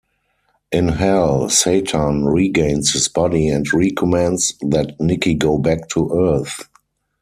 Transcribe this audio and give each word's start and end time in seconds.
In 0.71 0.87
Hell, 0.87 1.47
Satan 1.49 2.25
regains 2.25 2.93
his 2.93 3.07
body 3.07 3.49
and 3.49 3.71
recommends 3.71 4.55
that 4.61 4.99
Nicky 4.99 5.35
go 5.35 5.59
back 5.59 5.89
to 5.89 6.09
Earth. 6.11 6.63